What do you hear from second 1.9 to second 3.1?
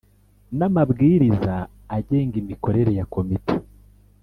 agenga imikorere ya